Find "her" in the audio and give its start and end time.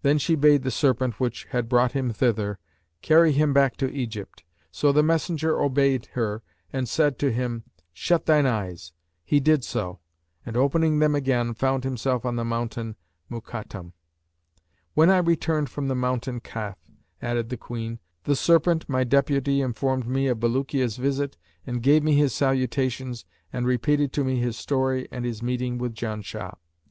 6.12-6.42